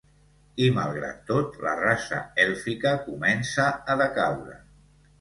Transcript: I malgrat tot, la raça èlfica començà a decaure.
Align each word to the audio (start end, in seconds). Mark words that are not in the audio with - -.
I 0.67 0.69
malgrat 0.77 1.19
tot, 1.27 1.59
la 1.67 1.75
raça 1.83 2.23
èlfica 2.47 2.97
començà 3.07 3.71
a 3.97 4.03
decaure. 4.05 4.61